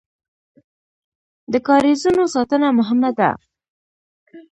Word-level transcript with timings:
د 1.51 1.53
کاریزونو 1.67 2.23
ساتنه 2.33 2.67
مهمه 2.79 3.11
ده 3.19 3.29